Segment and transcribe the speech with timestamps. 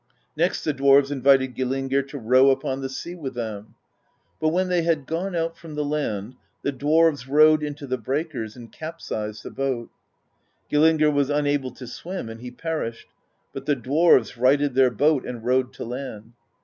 [0.35, 3.75] Next the dwarves invited Gillingr to row upon the sea with them;
[4.39, 8.55] but when they had gone out from the land, the dwarves rowed into the breakers
[8.55, 9.91] and capsized the boat.
[10.71, 13.09] Gillingr was unable to swim, and he perished;
[13.53, 16.33] but the dwarves righted their boat and rowed to land.